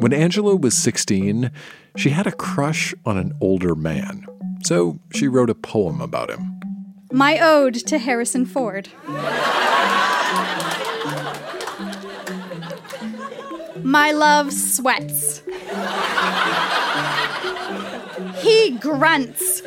[0.00, 1.50] When Angela was 16,
[1.94, 4.24] she had a crush on an older man.
[4.64, 6.58] So she wrote a poem about him.
[7.12, 8.88] My Ode to Harrison Ford.
[13.82, 15.42] My love sweats.
[18.38, 19.60] He grunts.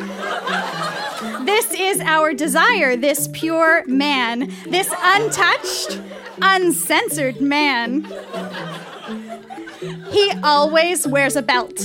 [1.45, 6.01] This is our desire, this pure man, this untouched,
[6.41, 8.01] uncensored man.
[10.13, 11.75] He always wears a belt.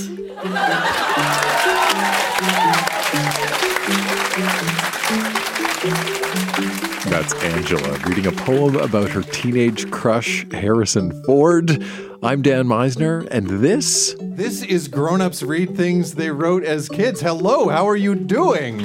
[7.08, 11.82] That's Angela reading a poem about her teenage crush, Harrison Ford.
[12.22, 14.14] I'm Dan Misener, and this.
[14.20, 17.22] This is Grown Ups Read Things They Wrote as Kids.
[17.22, 18.82] Hello, how are you doing?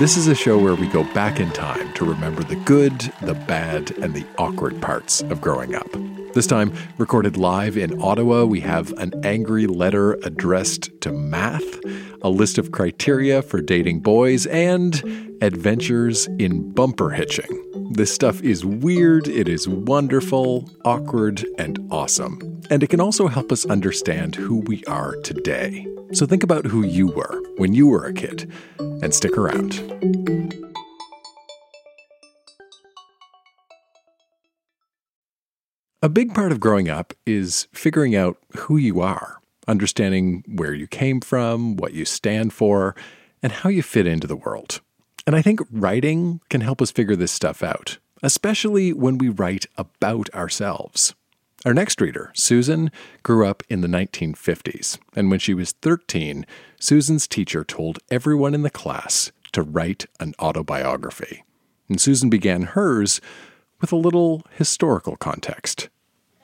[0.00, 3.34] This is a show where we go back in time to remember the good, the
[3.34, 5.88] bad, and the awkward parts of growing up.
[6.34, 11.62] This time, recorded live in Ottawa, we have an angry letter addressed to math,
[12.22, 17.92] a list of criteria for dating boys, and adventures in bumper hitching.
[17.92, 22.60] This stuff is weird, it is wonderful, awkward, and awesome.
[22.68, 25.86] And it can also help us understand who we are today.
[26.14, 28.50] So think about who you were when you were a kid,
[28.80, 30.73] and stick around.
[36.04, 40.86] A big part of growing up is figuring out who you are, understanding where you
[40.86, 42.94] came from, what you stand for,
[43.42, 44.82] and how you fit into the world.
[45.26, 49.64] And I think writing can help us figure this stuff out, especially when we write
[49.78, 51.14] about ourselves.
[51.64, 52.90] Our next reader, Susan,
[53.22, 56.44] grew up in the 1950s, and when she was 13,
[56.78, 61.44] Susan's teacher told everyone in the class to write an autobiography.
[61.88, 63.22] And Susan began hers
[63.80, 65.88] with a little historical context.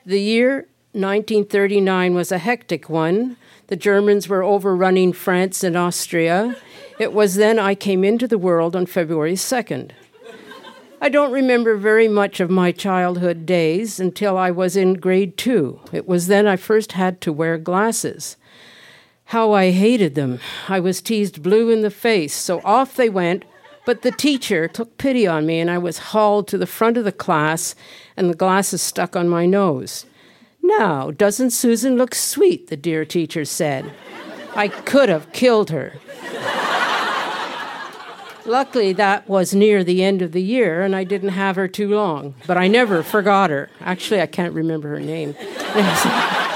[0.06, 3.37] The year 1939 was a hectic one.
[3.67, 6.56] The Germans were overrunning France and Austria.
[6.98, 9.91] It was then I came into the world on February 2nd.
[11.03, 15.81] I don't remember very much of my childhood days until I was in grade two.
[15.93, 18.37] It was then I first had to wear glasses.
[19.27, 20.41] How I hated them.
[20.69, 23.44] I was teased blue in the face, so off they went.
[23.91, 27.03] But the teacher took pity on me, and I was hauled to the front of
[27.03, 27.75] the class,
[28.17, 30.06] and the glasses stuck on my nose.
[30.62, 32.69] Now, doesn't Susan look sweet?
[32.69, 33.93] the dear teacher said.
[34.55, 35.95] I could have killed her.
[38.47, 41.93] Luckily, that was near the end of the year, and I didn't have her too
[41.93, 42.37] long.
[42.47, 43.71] But I never forgot her.
[43.81, 45.34] Actually, I can't remember her name.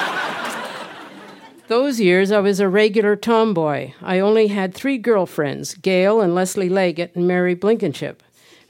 [1.66, 3.92] Those years, I was a regular tomboy.
[4.02, 8.16] I only had three girlfriends Gail and Leslie Leggett and Mary Blinkenship.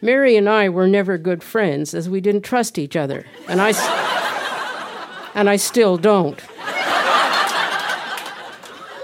[0.00, 3.72] Mary and I were never good friends as we didn't trust each other, and I,
[5.34, 6.40] and I still don't.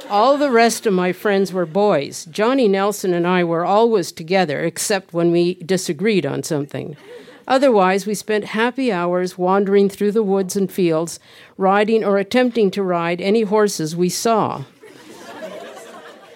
[0.08, 2.26] All the rest of my friends were boys.
[2.26, 6.96] Johnny Nelson and I were always together, except when we disagreed on something.
[7.50, 11.18] Otherwise, we spent happy hours wandering through the woods and fields,
[11.58, 14.62] riding or attempting to ride any horses we saw.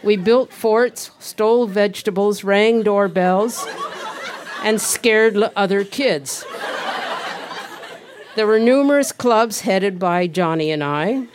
[0.02, 3.64] We built forts, stole vegetables, rang doorbells,
[4.64, 6.44] and scared other kids.
[8.34, 11.28] There were numerous clubs headed by Johnny and I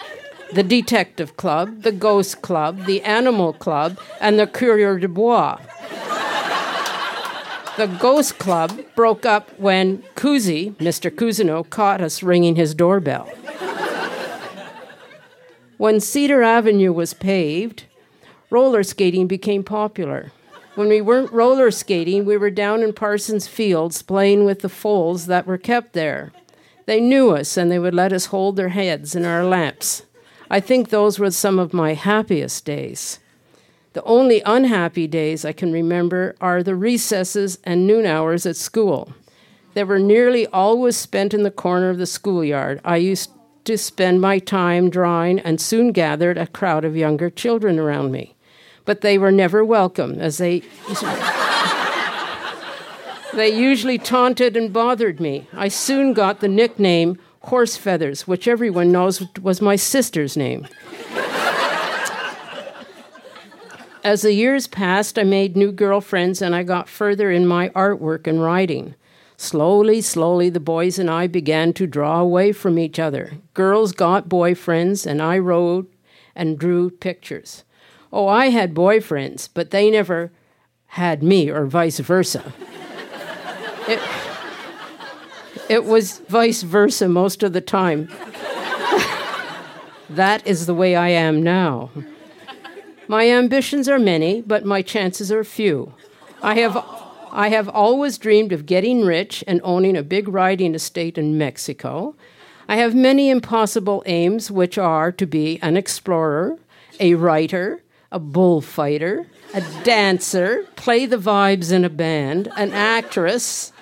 [0.51, 5.59] the Detective Club, the Ghost Club, the Animal Club, and the Coureur de Bois.
[7.79, 11.09] The Ghost Club broke up when Kuzi, Mr.
[11.09, 13.31] Cousineau, caught us ringing his doorbell.
[15.77, 17.85] when Cedar Avenue was paved,
[18.49, 20.33] roller skating became popular.
[20.75, 25.27] When we weren't roller skating, we were down in Parsons Fields playing with the foals
[25.27, 26.33] that were kept there.
[26.85, 30.03] They knew us and they would let us hold their heads in our laps.
[30.51, 33.19] I think those were some of my happiest days.
[33.93, 39.13] The only unhappy days I can remember are the recesses and noon hours at school.
[39.73, 42.81] They were nearly always spent in the corner of the schoolyard.
[42.85, 43.31] I used
[43.65, 48.35] to spend my time drawing and soon gathered a crowd of younger children around me.
[48.85, 50.63] But they were never welcome, as they.
[53.33, 55.47] they usually taunted and bothered me.
[55.53, 60.67] I soon got the nickname Horse Feathers, which everyone knows was my sister's name.
[64.03, 68.27] As the years passed, I made new girlfriends and I got further in my artwork
[68.27, 68.95] and writing.
[69.35, 73.33] Slowly, slowly, the boys and I began to draw away from each other.
[73.53, 75.89] Girls got boyfriends, and I wrote
[76.35, 77.63] and drew pictures.
[78.11, 80.31] Oh, I had boyfriends, but they never
[80.87, 82.53] had me, or vice versa.
[83.87, 84.01] It,
[85.69, 88.07] It was vice versa most of the time.
[90.09, 91.89] that is the way I am now.
[93.09, 95.93] My ambitions are many, but my chances are few.
[96.43, 96.77] I have,
[97.31, 102.13] I have always dreamed of getting rich and owning a big riding estate in Mexico.
[102.67, 106.59] I have many impossible aims, which are to be an explorer,
[106.99, 109.25] a writer, a bullfighter,
[109.55, 113.73] a dancer, play the vibes in a band, an actress,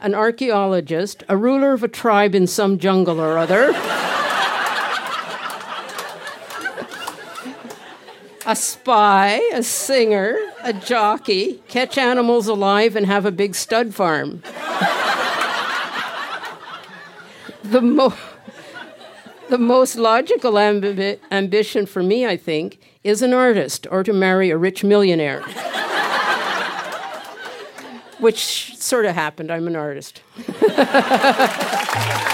[0.00, 3.72] an archaeologist, a ruler of a tribe in some jungle or other,
[8.46, 14.40] a spy, a singer, a jockey, catch animals alive, and have a big stud farm.
[17.64, 18.14] the, mo-
[19.50, 24.50] the most logical ambi- ambition for me, I think, is an artist or to marry
[24.50, 25.42] a rich millionaire.
[28.20, 29.50] Which sort of happened.
[29.50, 30.22] I'm an artist.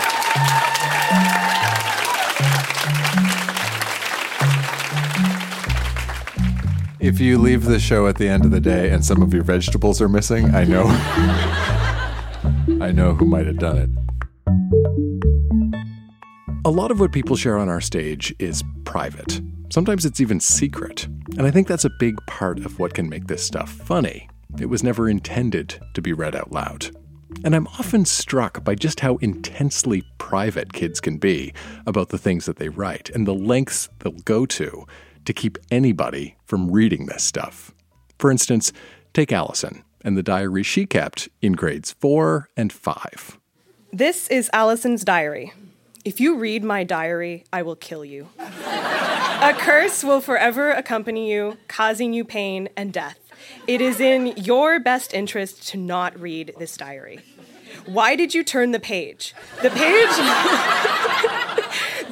[7.03, 9.43] If you leave the show at the end of the day and some of your
[9.43, 10.85] vegetables are missing, I know
[12.81, 13.91] I know who might have done it.
[16.65, 19.41] A lot of what people share on our stage is private.
[19.69, 21.07] Sometimes it's even secret.
[21.37, 24.29] And I think that's a big part of what can make this stuff funny.
[24.61, 26.89] It was never intended to be read out loud.
[27.45, 31.53] And I'm often struck by just how intensely private kids can be
[31.85, 34.87] about the things that they write and the lengths they'll go to
[35.25, 37.73] to keep anybody from reading this stuff.
[38.19, 38.73] For instance,
[39.13, 43.39] take Allison and the diary she kept in grades four and five.
[43.93, 45.53] This is Allison's diary.
[46.05, 48.29] If you read my diary, I will kill you.
[48.39, 53.19] A curse will forever accompany you, causing you pain and death.
[53.67, 57.21] It is in your best interest to not read this diary.
[57.87, 59.35] Why did you turn the page?
[59.63, 60.09] The page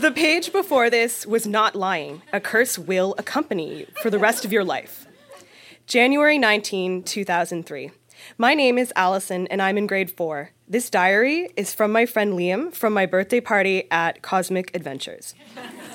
[0.00, 2.22] The page before this was not lying.
[2.32, 5.06] A curse will accompany you for the rest of your life.
[5.86, 7.90] January 19, 2003.
[8.38, 10.52] My name is Allison and I'm in grade 4.
[10.66, 15.34] This diary is from my friend Liam from my birthday party at Cosmic Adventures.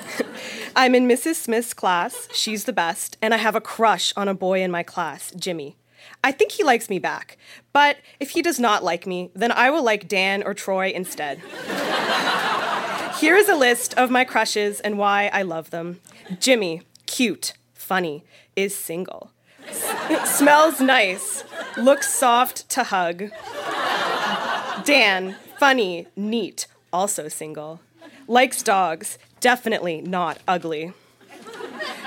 [0.76, 1.38] I'm in Mrs.
[1.38, 4.84] Smith's class, she's the best, and I have a crush on a boy in my
[4.84, 5.78] class, Jimmy.
[6.24, 7.40] I think he likes me back,
[7.74, 11.42] but if he does not like me, then I will like Dan or Troy instead.
[13.20, 16.02] Here is a list of my crushes and why I love them.
[16.40, 18.24] Jimmy, cute, funny,
[18.56, 19.32] is single.
[19.68, 21.44] S- smells nice,
[21.78, 23.32] looks soft to hug.
[24.84, 27.80] Dan, funny, neat, also single.
[28.28, 30.92] Likes dogs, definitely not ugly.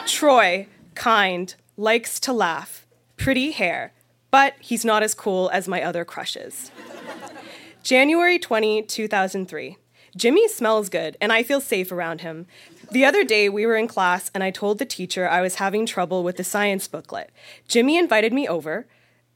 [0.06, 3.92] Troy, kind, likes to laugh, pretty hair,
[4.30, 6.70] but he's not as cool as my other crushes.
[7.82, 9.76] January 20, 2003.
[10.18, 12.46] Jimmy smells good, and I feel safe around him.
[12.90, 15.86] The other day, we were in class, and I told the teacher I was having
[15.86, 17.30] trouble with the science booklet.
[17.68, 18.88] Jimmy invited me over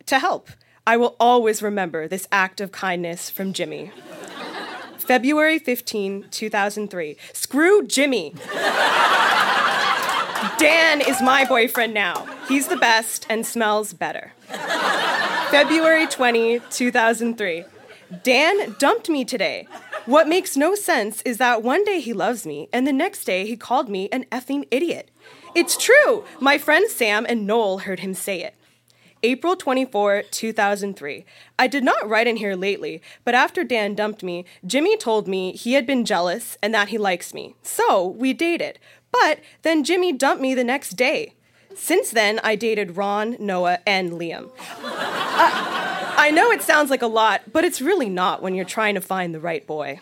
[0.07, 0.51] to help.
[0.85, 3.93] I will always remember this act of kindness from Jimmy.
[4.99, 7.17] February 15, 2003.
[7.33, 8.35] Screw Jimmy.
[10.59, 12.27] Dan is my boyfriend now.
[12.49, 14.33] He's the best and smells better.
[15.53, 17.65] February 20, 2003.
[18.25, 19.69] Dan dumped me today.
[20.07, 23.47] What makes no sense is that one day he loves me, and the next day
[23.47, 25.13] he called me an effing idiot.
[25.55, 26.25] It's true!
[26.41, 28.57] My friends Sam and Noel heard him say it.
[29.23, 31.25] April 24, 2003.
[31.57, 35.53] I did not write in here lately, but after Dan dumped me, Jimmy told me
[35.53, 37.55] he had been jealous and that he likes me.
[37.63, 38.81] So we dated.
[39.13, 41.35] But then Jimmy dumped me the next day.
[41.77, 44.51] Since then, I dated Ron, Noah, and Liam.
[44.83, 48.95] Uh, I know it sounds like a lot, but it's really not when you're trying
[48.95, 49.99] to find the right boy.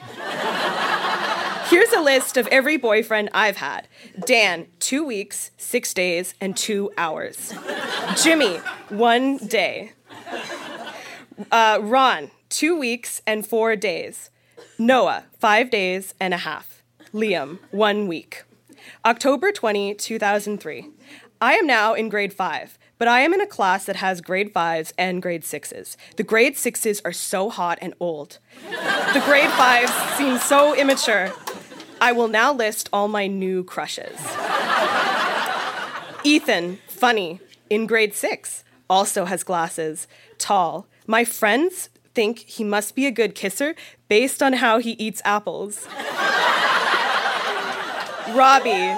[1.68, 3.86] Here's a list of every boyfriend I've had
[4.26, 7.54] Dan, two weeks, six days, and two hours.
[8.22, 8.56] Jimmy,
[8.88, 9.92] one day.
[11.50, 14.30] Uh, Ron, two weeks and four days.
[14.78, 16.82] Noah, five days and a half.
[17.14, 18.42] Liam, one week.
[19.04, 20.88] October 20, 2003.
[21.42, 24.52] I am now in grade five, but I am in a class that has grade
[24.52, 25.96] fives and grade sixes.
[26.16, 28.38] The grade sixes are so hot and old.
[28.68, 31.32] The grade fives seem so immature.
[31.98, 34.20] I will now list all my new crushes.
[36.24, 40.06] Ethan, funny, in grade six, also has glasses,
[40.36, 40.86] tall.
[41.06, 43.74] My friends think he must be a good kisser
[44.08, 45.86] based on how he eats apples.
[48.34, 48.94] Robbie,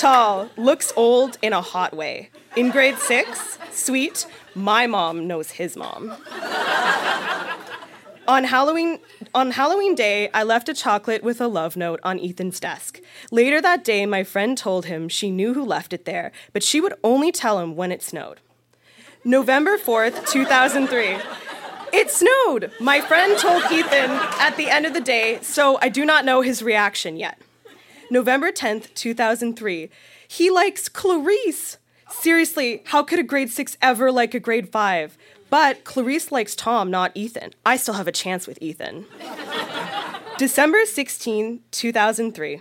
[0.00, 2.30] tall, looks old in a hot way.
[2.56, 6.14] In grade six, sweet, my mom knows his mom.
[8.28, 8.98] On Halloween,
[9.34, 13.00] on Halloween Day, I left a chocolate with a love note on Ethan's desk.
[13.30, 16.80] Later that day, my friend told him she knew who left it there, but she
[16.80, 18.40] would only tell him when it snowed.
[19.24, 21.18] November 4th, 2003.
[21.92, 22.72] It snowed!
[22.80, 24.10] My friend told Ethan
[24.40, 27.40] at the end of the day, so I do not know his reaction yet.
[28.10, 29.90] November 10th, 2003.
[30.28, 31.78] He likes Clarice!
[32.08, 35.18] Seriously, how could a grade 6 ever like a grade 5?
[35.50, 37.52] But Clarice likes Tom, not Ethan.
[37.64, 39.06] I still have a chance with Ethan.
[40.38, 42.60] December 16, 2003.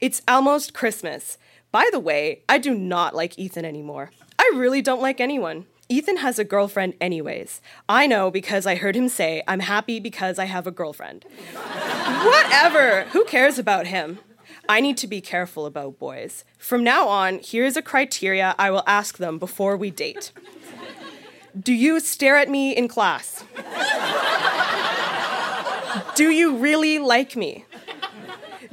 [0.00, 1.38] It's almost Christmas.
[1.70, 4.10] By the way, I do not like Ethan anymore.
[4.38, 5.66] I really don't like anyone.
[5.88, 7.60] Ethan has a girlfriend, anyways.
[7.88, 11.24] I know because I heard him say, I'm happy because I have a girlfriend.
[11.54, 13.04] Whatever!
[13.12, 14.18] Who cares about him?
[14.72, 16.46] I need to be careful about boys.
[16.56, 20.32] From now on, here's a criteria I will ask them before we date.
[21.60, 23.44] Do you stare at me in class?
[26.14, 27.66] Do you really like me?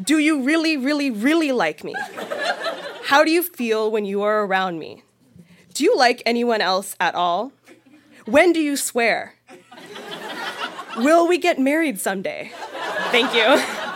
[0.02, 1.94] Do you really, really, really like me?
[3.08, 5.04] How do you feel when you are around me?
[5.74, 7.52] Do you like anyone else at all?
[8.24, 9.34] When do you swear?
[10.96, 12.54] Will we get married someday?
[13.12, 13.89] Thank you.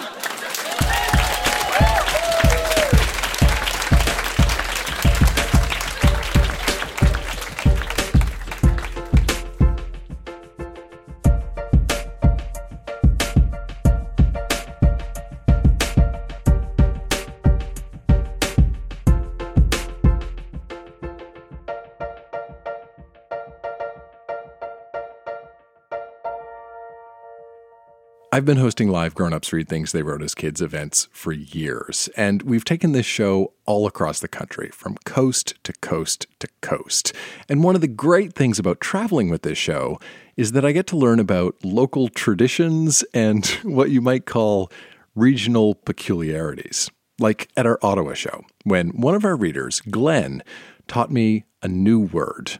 [28.33, 32.09] I've been hosting live Grown Ups Read Things They Wrote as Kids events for years,
[32.17, 37.13] and we've taken this show all across the country, from coast to coast to coast.
[37.47, 39.99] And one of the great things about traveling with this show
[40.35, 44.71] is that I get to learn about local traditions and what you might call
[45.13, 46.89] regional peculiarities.
[47.19, 50.41] Like at our Ottawa show, when one of our readers, Glenn,
[50.87, 52.53] taught me a new word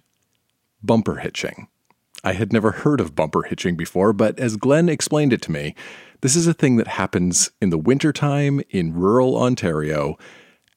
[0.83, 1.67] bumper hitching.
[2.23, 5.75] I had never heard of bumper hitching before, but as Glenn explained it to me,
[6.21, 10.17] this is a thing that happens in the wintertime in rural Ontario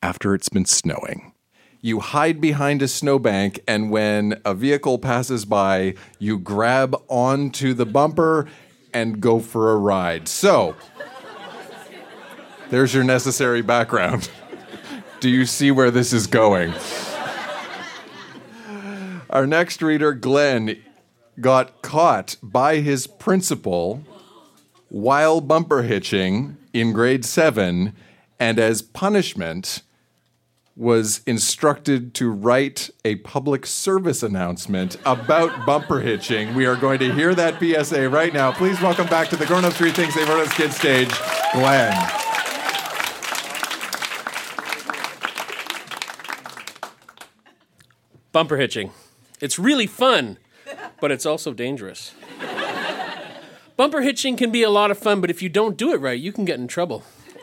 [0.02, 1.32] after it's been snowing.
[1.80, 7.86] You hide behind a snowbank, and when a vehicle passes by, you grab onto the
[7.86, 8.48] bumper
[8.92, 10.26] and go for a ride.
[10.26, 10.74] So,
[12.70, 14.28] there's your necessary background.
[15.20, 16.74] Do you see where this is going?
[19.30, 20.76] Our next reader, Glenn,
[21.40, 24.02] got caught by his principal
[24.88, 27.92] while bumper hitching in grade seven,
[28.38, 29.82] and as punishment,
[30.76, 36.54] was instructed to write a public service announcement about bumper hitching.
[36.54, 38.52] We are going to hear that PSA right now.
[38.52, 41.10] Please welcome back to the Grown Ups Read Things They Wrote as Kids stage,
[41.54, 41.94] Glenn.
[48.32, 48.90] Bumper hitching.
[49.40, 50.36] It's really fun
[51.00, 52.14] but it's also dangerous.
[53.76, 56.18] Bumper hitching can be a lot of fun, but if you don't do it right,
[56.18, 57.02] you can get in trouble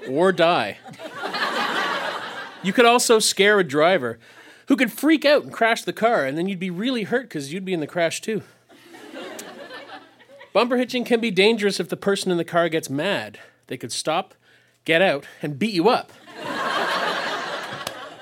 [0.09, 0.77] or die.
[2.63, 4.17] You could also scare a driver
[4.67, 7.53] who could freak out and crash the car, and then you'd be really hurt because
[7.53, 8.41] you'd be in the crash too.
[10.53, 13.39] Bumper hitching can be dangerous if the person in the car gets mad.
[13.67, 14.33] They could stop,
[14.85, 16.13] get out, and beat you up.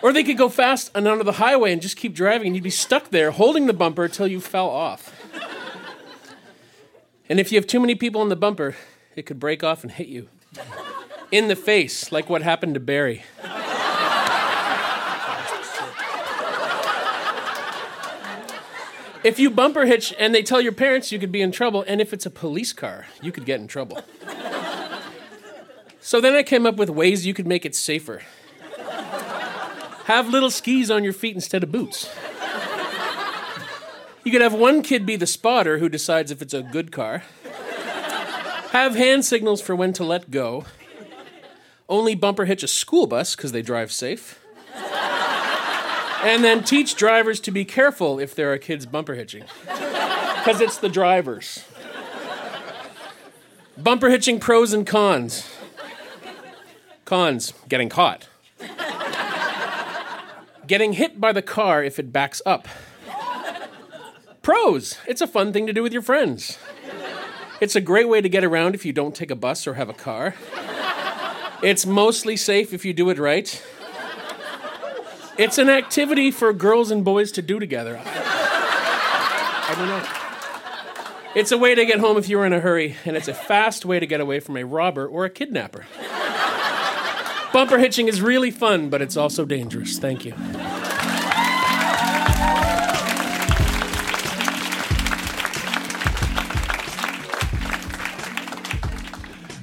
[0.01, 2.63] or they could go fast and onto the highway and just keep driving, and you'd
[2.63, 5.20] be stuck there holding the bumper until you fell off.
[7.31, 8.75] And if you have too many people in the bumper,
[9.15, 10.27] it could break off and hit you
[11.31, 13.23] in the face, like what happened to Barry.
[19.23, 21.85] If you bumper hitch and they tell your parents, you could be in trouble.
[21.87, 24.01] And if it's a police car, you could get in trouble.
[26.01, 28.23] So then I came up with ways you could make it safer.
[30.03, 32.13] Have little skis on your feet instead of boots.
[34.23, 37.23] You could have one kid be the spotter who decides if it's a good car.
[38.69, 40.65] Have hand signals for when to let go.
[41.89, 44.39] Only bumper hitch a school bus because they drive safe.
[46.23, 49.43] And then teach drivers to be careful if there are kids bumper hitching.
[49.65, 51.65] Because it's the drivers.
[53.77, 55.49] Bumper hitching pros and cons.
[57.05, 58.27] Cons getting caught.
[60.67, 62.67] Getting hit by the car if it backs up.
[64.41, 66.57] Pros, it's a fun thing to do with your friends.
[67.59, 69.89] It's a great way to get around if you don't take a bus or have
[69.89, 70.33] a car.
[71.61, 73.63] It's mostly safe if you do it right.
[75.37, 78.01] It's an activity for girls and boys to do together.
[78.03, 80.03] I don't know.
[81.39, 83.85] It's a way to get home if you're in a hurry, and it's a fast
[83.85, 85.85] way to get away from a robber or a kidnapper.
[87.53, 89.99] Bumper hitching is really fun, but it's also dangerous.
[89.99, 90.33] Thank you.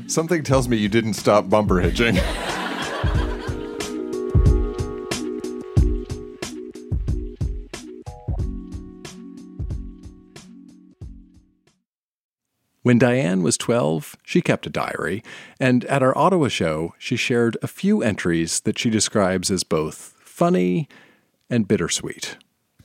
[0.08, 2.18] Something tells me you didn't stop bumper hitching.
[12.82, 15.22] When Diane was 12, she kept a diary,
[15.60, 20.14] and at our Ottawa show, she shared a few entries that she describes as both
[20.20, 20.88] funny
[21.50, 22.38] and bittersweet.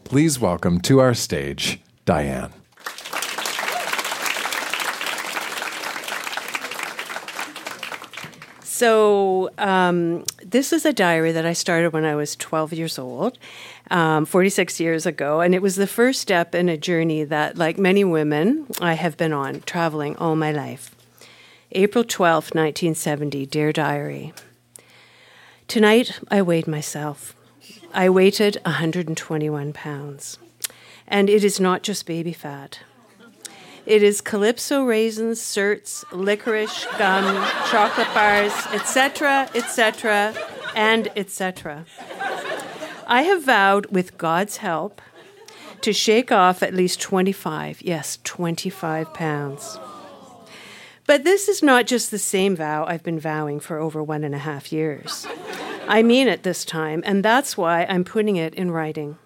[0.03, 2.51] Please welcome to our stage Diane.
[8.83, 13.37] So, um, this is a diary that I started when I was 12 years old,
[13.89, 15.39] um, 46 years ago.
[15.39, 19.15] And it was the first step in a journey that, like many women, I have
[19.15, 20.93] been on, traveling all my life.
[21.71, 24.33] April 12, 1970, Dear Diary.
[25.69, 27.37] Tonight, I weighed myself.
[27.93, 30.39] I weighted 121 pounds.
[31.07, 32.79] And it is not just baby fat.
[33.85, 40.33] It is calypso raisins, certs, licorice, gum, chocolate bars, etc., etc.,
[40.75, 41.85] and etc.
[43.05, 45.01] I have vowed, with God's help,
[45.81, 49.77] to shake off at least 25, yes, 25 pounds.
[51.05, 54.33] But this is not just the same vow I've been vowing for over one and
[54.33, 55.27] a half years.
[55.89, 59.17] I mean it this time, and that's why I'm putting it in writing.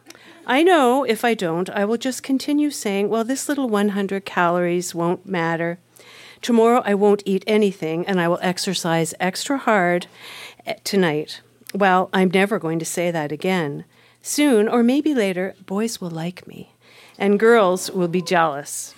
[0.49, 4.95] I know if I don't, I will just continue saying, well, this little 100 calories
[4.95, 5.77] won't matter.
[6.41, 10.07] Tomorrow I won't eat anything and I will exercise extra hard
[10.65, 11.41] eh, tonight.
[11.75, 13.83] Well, I'm never going to say that again.
[14.21, 16.71] Soon, or maybe later, boys will like me
[17.17, 18.95] and girls will be jealous.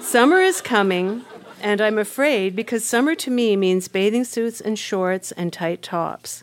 [0.00, 1.22] Summer is coming,
[1.60, 6.42] and I'm afraid because summer to me means bathing suits and shorts and tight tops.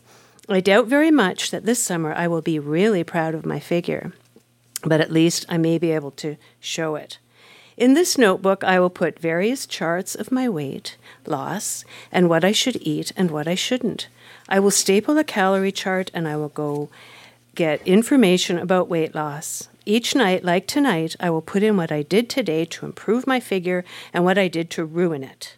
[0.52, 4.12] I doubt very much that this summer I will be really proud of my figure,
[4.82, 7.18] but at least I may be able to show it.
[7.76, 12.50] In this notebook, I will put various charts of my weight loss and what I
[12.50, 14.08] should eat and what I shouldn't.
[14.48, 16.88] I will staple a calorie chart and I will go
[17.54, 19.68] get information about weight loss.
[19.86, 23.38] Each night, like tonight, I will put in what I did today to improve my
[23.38, 25.54] figure and what I did to ruin it.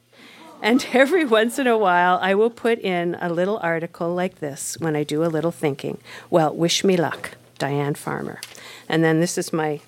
[0.62, 4.78] And every once in a while, I will put in a little article like this
[4.78, 5.98] when I do a little thinking.
[6.30, 8.40] Well, wish me luck, Diane Farmer.
[8.88, 9.80] And then this is my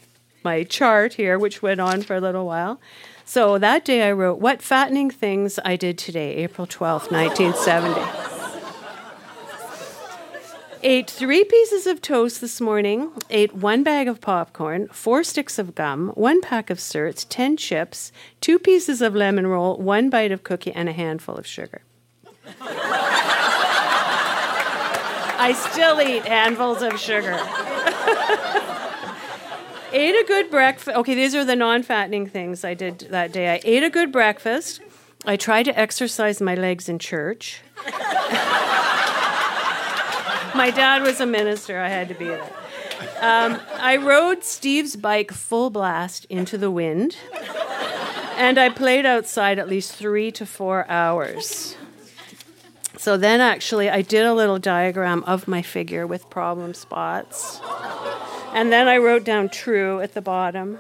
[0.43, 2.79] my chart here, which went on for a little while.
[3.25, 8.34] So that day I wrote, What fattening things I did today, April 12th, 1970.
[10.87, 15.75] Ate three pieces of toast this morning, ate one bag of popcorn, four sticks of
[15.75, 20.43] gum, one pack of certs, ten chips, two pieces of lemon roll, one bite of
[20.43, 21.81] cookie, and a handful of sugar.
[25.41, 27.33] I still eat handfuls of sugar.
[29.91, 30.95] ate a good breakfast.
[30.99, 33.55] Okay, these are the non fattening things I did that day.
[33.55, 34.83] I ate a good breakfast.
[35.25, 37.63] I tried to exercise my legs in church.
[40.55, 41.81] My dad was a minister.
[41.81, 42.43] I had to be there.
[43.21, 47.17] Um, I rode Steve's bike full blast into the wind,
[48.37, 51.77] and I played outside at least three to four hours.
[52.97, 57.61] So then, actually, I did a little diagram of my figure with problem spots.
[58.53, 60.79] And then I wrote down true at the bottom.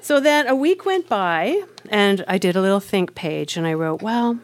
[0.00, 3.74] So then a week went by, and I did a little think page, and I
[3.74, 4.38] wrote, well,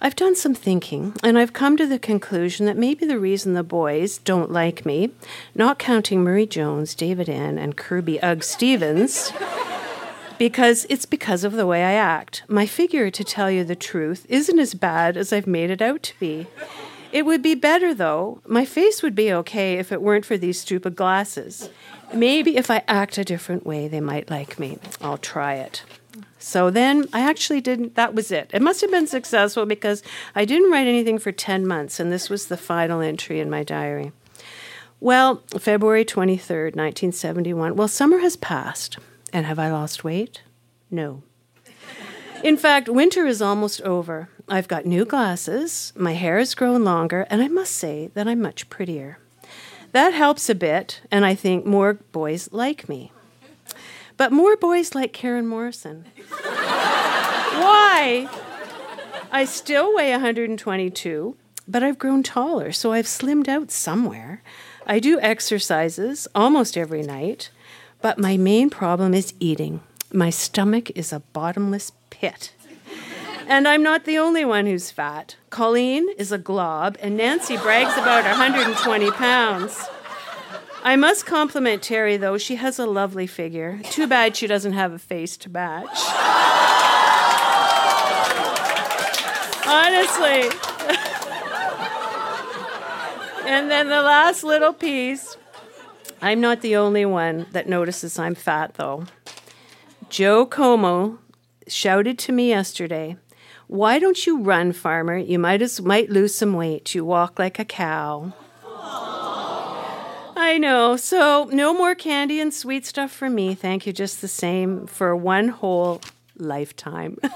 [0.00, 3.64] I've done some thinking, and I've come to the conclusion that maybe the reason the
[3.64, 5.10] boys don't like me,
[5.56, 9.32] not counting Murray Jones, David N., and Kirby Ugg Stevens,
[10.38, 12.44] because it's because of the way I act.
[12.46, 16.04] My figure, to tell you the truth, isn't as bad as I've made it out
[16.04, 16.46] to be.
[17.10, 18.40] It would be better, though.
[18.46, 21.70] My face would be okay if it weren't for these stupid glasses.
[22.14, 24.78] Maybe if I act a different way, they might like me.
[25.00, 25.82] I'll try it.
[26.48, 28.48] So then I actually didn't, that was it.
[28.54, 30.02] It must have been successful because
[30.34, 33.62] I didn't write anything for 10 months, and this was the final entry in my
[33.62, 34.12] diary.
[34.98, 37.76] Well, February 23rd, 1971.
[37.76, 38.96] Well, summer has passed.
[39.30, 40.40] And have I lost weight?
[40.90, 41.22] No.
[42.42, 44.30] In fact, winter is almost over.
[44.48, 48.40] I've got new glasses, my hair has grown longer, and I must say that I'm
[48.40, 49.18] much prettier.
[49.92, 53.12] That helps a bit, and I think more boys like me.
[54.18, 56.04] But more boys like Karen Morrison.
[57.62, 58.28] Why?
[59.30, 61.36] I still weigh 122,
[61.68, 64.42] but I've grown taller, so I've slimmed out somewhere.
[64.86, 67.50] I do exercises almost every night,
[68.02, 69.82] but my main problem is eating.
[70.12, 72.52] My stomach is a bottomless pit.
[73.46, 75.36] And I'm not the only one who's fat.
[75.48, 79.86] Colleen is a glob, and Nancy brags about 120 pounds.
[80.82, 82.38] I must compliment Terry, though.
[82.38, 83.80] She has a lovely figure.
[83.84, 85.86] Too bad she doesn't have a face to match.
[89.66, 90.48] Honestly.
[93.46, 95.36] and then the last little piece
[96.20, 99.04] I'm not the only one that notices I'm fat, though.
[100.08, 101.18] Joe Como
[101.68, 103.16] shouted to me yesterday,
[103.68, 105.16] why don't you run, farmer?
[105.16, 106.94] You might as might lose some weight.
[106.94, 108.32] You walk like a cow.
[110.48, 110.96] I know.
[110.96, 113.54] So no more candy and sweet stuff for me.
[113.54, 116.00] Thank you just the same for one whole
[116.38, 117.18] lifetime.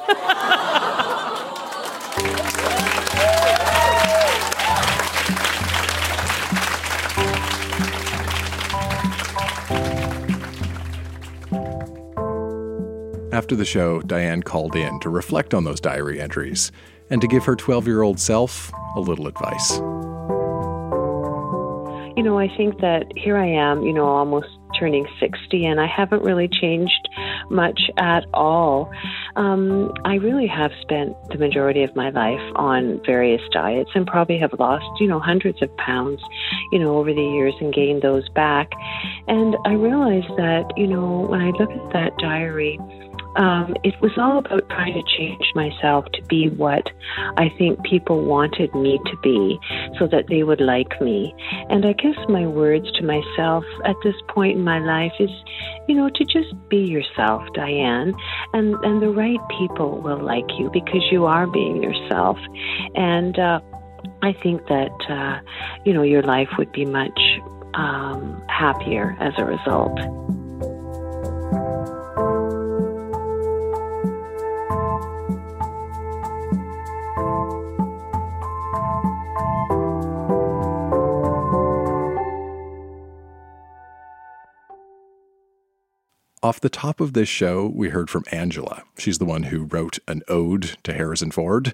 [13.30, 16.72] After the show, Diane called in to reflect on those diary entries
[17.10, 19.80] and to give her 12 year old self a little advice.
[22.22, 24.46] You know, I think that here I am, you know, almost
[24.78, 27.08] turning 60, and I haven't really changed
[27.50, 28.92] much at all.
[29.34, 34.38] Um, I really have spent the majority of my life on various diets and probably
[34.38, 36.22] have lost, you know, hundreds of pounds,
[36.70, 38.70] you know, over the years and gained those back.
[39.26, 42.78] And I realized that, you know, when I look at that diary,
[43.36, 46.90] um, it was all about trying to change myself to be what
[47.36, 49.58] I think people wanted me to be
[49.98, 51.34] so that they would like me.
[51.70, 55.30] And I guess my words to myself at this point in my life is,
[55.88, 58.14] you know, to just be yourself, Diane,
[58.52, 62.38] and, and the right people will like you because you are being yourself.
[62.94, 63.60] And uh,
[64.22, 65.40] I think that, uh,
[65.84, 67.18] you know, your life would be much
[67.74, 70.41] um, happier as a result.
[86.42, 88.82] Off the top of this show, we heard from Angela.
[88.98, 91.72] She's the one who wrote an ode to Harrison Ford.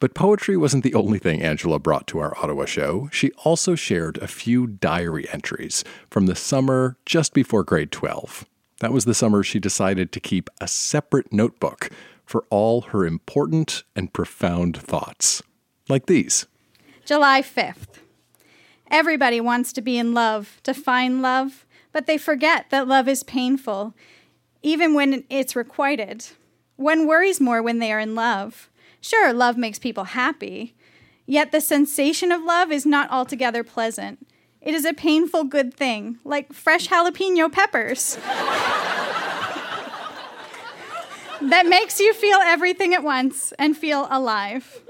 [0.00, 3.08] But poetry wasn't the only thing Angela brought to our Ottawa show.
[3.10, 8.44] She also shared a few diary entries from the summer just before grade 12.
[8.80, 11.88] That was the summer she decided to keep a separate notebook
[12.26, 15.42] for all her important and profound thoughts.
[15.88, 16.46] Like these
[17.06, 18.00] July 5th.
[18.90, 23.22] Everybody wants to be in love, to find love, but they forget that love is
[23.22, 23.94] painful,
[24.62, 26.26] even when it's requited.
[26.76, 28.70] One worries more when they are in love.
[29.00, 30.74] Sure, love makes people happy,
[31.26, 34.26] yet the sensation of love is not altogether pleasant.
[34.60, 38.14] It is a painful good thing, like fresh jalapeno peppers.
[41.42, 44.80] that makes you feel everything at once and feel alive.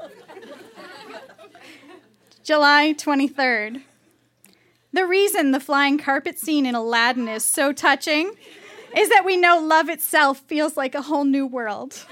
[2.44, 3.82] July 23rd.
[4.92, 8.32] The reason the flying carpet scene in Aladdin is so touching
[8.96, 12.04] is that we know love itself feels like a whole new world.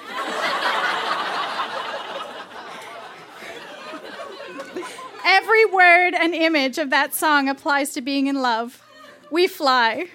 [5.25, 8.83] Every word and image of that song applies to being in love.
[9.31, 10.07] We fly.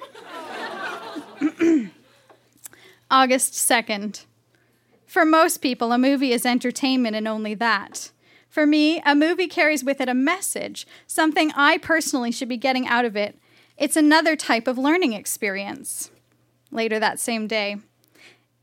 [3.12, 4.26] August 2nd.
[5.06, 8.12] For most people, a movie is entertainment and only that.
[8.56, 12.88] For me, a movie carries with it a message, something I personally should be getting
[12.88, 13.38] out of it.
[13.76, 16.10] It's another type of learning experience.
[16.72, 17.76] Later that same day.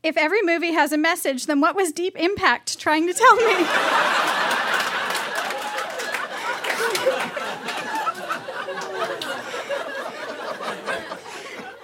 [0.01, 3.53] If every movie has a message, then what was Deep Impact trying to tell me?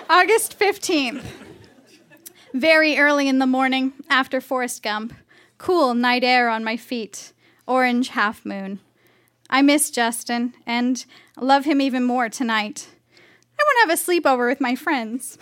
[0.09, 1.23] August 15th.
[2.55, 5.13] Very early in the morning, after Forrest Gump,
[5.59, 7.33] cool night air on my feet
[7.69, 8.79] orange half moon.
[9.49, 11.05] I miss Justin and
[11.37, 12.89] love him even more tonight.
[13.57, 15.37] I want to have a sleepover with my friends.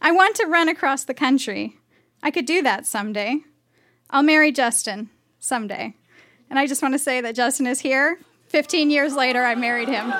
[0.00, 1.76] I want to run across the country.
[2.22, 3.40] I could do that someday.
[4.10, 5.94] I'll marry Justin someday.
[6.48, 8.18] And I just want to say that Justin is here.
[8.48, 10.12] 15 years later, I married him.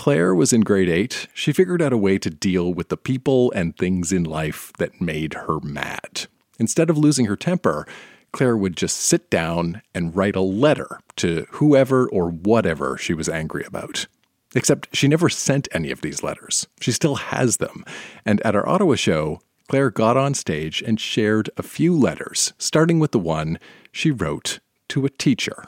[0.00, 3.52] Claire was in grade 8, she figured out a way to deal with the people
[3.54, 6.26] and things in life that made her mad.
[6.58, 7.86] Instead of losing her temper,
[8.32, 13.28] Claire would just sit down and write a letter to whoever or whatever she was
[13.28, 14.06] angry about.
[14.54, 16.66] Except she never sent any of these letters.
[16.80, 17.84] She still has them.
[18.24, 23.00] And at our Ottawa show, Claire got on stage and shared a few letters, starting
[23.00, 23.58] with the one
[23.92, 25.66] she wrote to a teacher.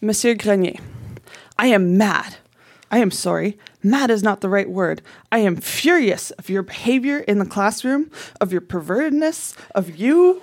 [0.00, 0.80] Monsieur Grenier,
[1.56, 2.38] I am mad.
[2.92, 3.58] I am sorry.
[3.82, 5.00] Mad is not the right word.
[5.32, 10.42] I am furious of your behavior in the classroom, of your pervertedness, of you.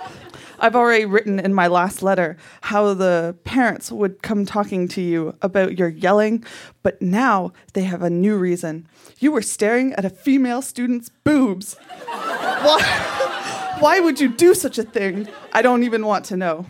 [0.58, 5.36] I've already written in my last letter how the parents would come talking to you
[5.44, 6.44] about your yelling,
[6.82, 8.88] but now they have a new reason.
[9.20, 11.76] You were staring at a female student's boobs.
[12.08, 15.30] Why, why would you do such a thing?
[15.54, 16.66] I don't even want to know.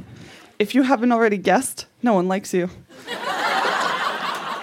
[0.59, 2.69] If you haven't already guessed, no one likes you.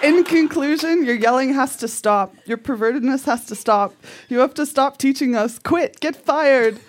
[0.07, 2.33] In conclusion, your yelling has to stop.
[2.45, 3.93] Your pervertedness has to stop.
[4.29, 5.59] You have to stop teaching us.
[5.59, 5.99] Quit.
[5.99, 6.79] Get fired.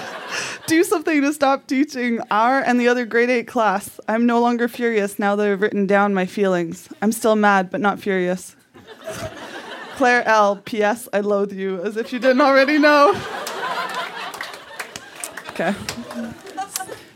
[0.66, 4.00] Do something to stop teaching our and the other grade 8 class.
[4.08, 6.88] I'm no longer furious now that I've written down my feelings.
[7.00, 8.56] I'm still mad, but not furious.
[9.94, 10.56] Claire L.
[10.56, 11.08] P.S.
[11.12, 13.14] I loathe you, as if you didn't already know.
[15.60, 15.74] Okay.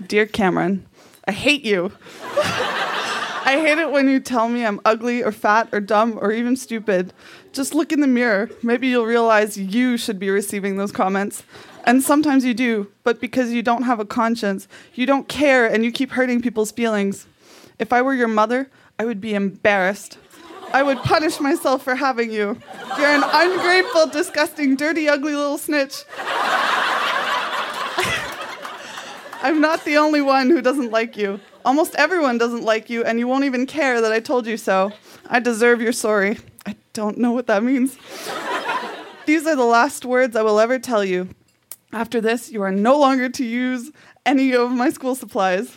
[0.05, 0.85] Dear Cameron,
[1.29, 1.93] I hate you.
[3.53, 6.57] I hate it when you tell me I'm ugly or fat or dumb or even
[6.57, 7.13] stupid.
[7.53, 8.49] Just look in the mirror.
[8.63, 11.43] Maybe you'll realize you should be receiving those comments.
[11.85, 15.85] And sometimes you do, but because you don't have a conscience, you don't care and
[15.85, 17.27] you keep hurting people's feelings.
[17.79, 20.17] If I were your mother, I would be embarrassed.
[20.73, 22.59] I would punish myself for having you.
[22.97, 26.05] You're an ungrateful, disgusting, dirty, ugly little snitch.
[29.43, 31.39] I'm not the only one who doesn't like you.
[31.65, 34.93] Almost everyone doesn't like you, and you won't even care that I told you so.
[35.29, 36.39] I deserve your sorry.
[36.67, 37.97] I don't know what that means.
[39.27, 41.29] These are the last words I will ever tell you.
[41.93, 43.91] After this, you are no longer to use
[44.27, 45.77] any of my school supplies.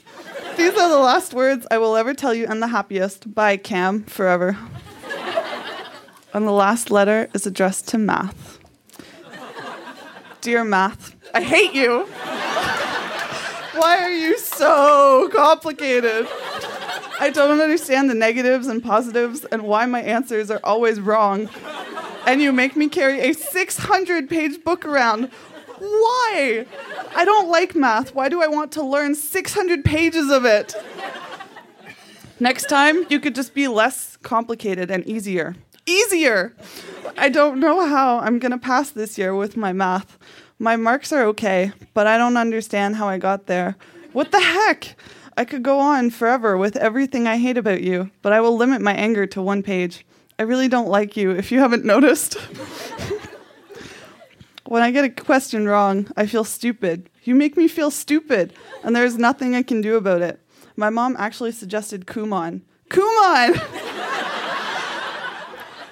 [0.58, 3.34] These are the last words I will ever tell you, and the happiest.
[3.36, 4.58] Bye, Cam, forever.
[6.34, 8.60] and the last letter is addressed to Math.
[10.42, 12.08] Dear Math, I hate you.
[13.76, 16.28] Why are you so complicated?
[17.20, 21.50] I don't understand the negatives and positives and why my answers are always wrong.
[22.26, 25.30] And you make me carry a 600 page book around.
[25.80, 26.66] Why?
[27.16, 28.16] I don't like math.
[28.16, 30.74] Why do I want to learn 600 pages of it?
[32.40, 35.56] Next time, you could just be less complicated and easier.
[35.86, 36.54] Easier!
[37.18, 40.18] I don't know how I'm gonna pass this year with my math.
[40.58, 43.76] My marks are okay, but I don't understand how I got there.
[44.14, 44.96] What the heck?
[45.36, 48.82] I could go on forever with everything I hate about you, but I will limit
[48.82, 50.06] my anger to one page.
[50.40, 52.36] I really don't like you, if you haven't noticed.
[54.66, 57.10] when I get a question wrong, I feel stupid.
[57.24, 60.40] You make me feel stupid, and there's nothing I can do about it.
[60.78, 62.62] My mom actually suggested Kumon.
[62.90, 64.30] Kumon!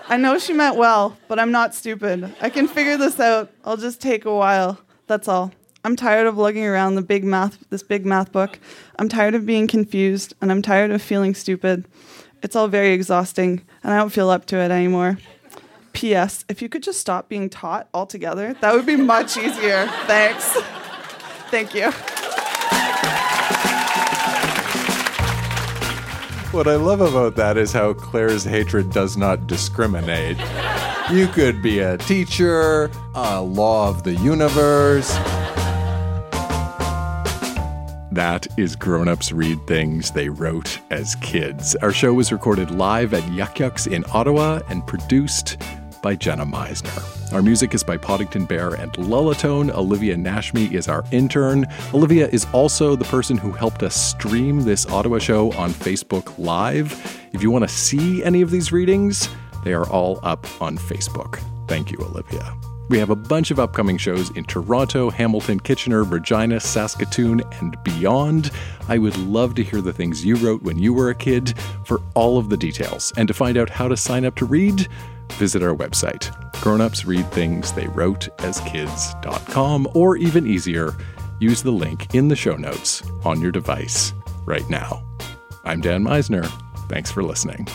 [0.08, 2.36] I know she meant well, but I'm not stupid.
[2.42, 3.52] I can figure this out.
[3.64, 4.80] I'll just take a while.
[5.08, 5.52] That's all.
[5.86, 8.60] I'm tired of lugging around the big math this big math book.
[8.98, 11.86] I'm tired of being confused and I'm tired of feeling stupid.
[12.42, 15.18] It's all very exhausting and I don't feel up to it anymore.
[15.94, 19.88] PS, if you could just stop being taught altogether, that would be much easier.
[20.06, 20.54] Thanks.
[21.52, 21.92] Thank you.
[26.54, 30.38] What I love about that is how Claire's hatred does not discriminate.
[31.12, 35.10] You could be a teacher, a law of the universe.
[38.12, 41.76] That is Grown Ups Read Things They Wrote as Kids.
[41.78, 45.58] Our show was recorded live at Yuk Yuk's in Ottawa and produced
[46.04, 47.34] by Jenna Misener.
[47.34, 49.74] Our music is by Poddington Bear and Lullatone.
[49.74, 51.66] Olivia Nashmi is our intern.
[51.96, 57.20] Olivia is also the person who helped us stream this Ottawa show on Facebook Live.
[57.32, 59.30] If you want to see any of these readings,
[59.64, 61.42] they are all up on Facebook.
[61.68, 62.56] Thank you, Olivia.
[62.90, 68.52] We have a bunch of upcoming shows in Toronto, Hamilton, Kitchener, Regina, Saskatoon, and beyond.
[68.90, 71.58] I would love to hear the things you wrote when you were a kid.
[71.86, 74.88] For all of the details and to find out how to sign up to read,
[75.34, 76.32] visit our website,
[76.62, 80.94] grownups read things they wrote as kids.com, or even easier,
[81.40, 84.14] use the link in the show notes on your device
[84.46, 85.04] right now.
[85.66, 86.50] I'm Dan Misener.
[86.90, 87.68] Thanks for listening.